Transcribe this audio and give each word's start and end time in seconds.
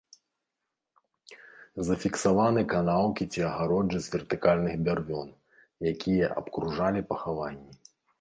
Зафіксаваны 1.89 2.63
канаўкі 2.71 3.27
ці 3.35 3.39
агароджы 3.49 3.99
з 4.05 4.13
вертыкальных 4.15 4.75
бярвён, 4.87 5.29
якія 5.93 6.25
абкружалі 6.43 7.05
пахаванні. 7.13 7.71